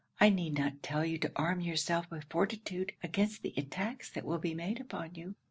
[0.19, 4.39] I need not tell you to arm yourself with fortitude against the attacks that will
[4.39, 5.35] be made upon you.